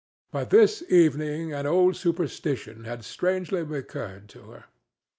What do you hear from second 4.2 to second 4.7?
to her.